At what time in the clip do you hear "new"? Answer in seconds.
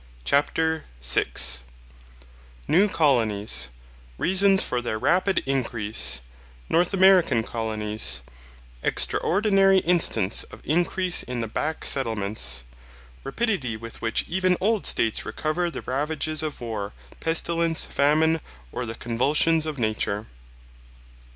2.67-2.87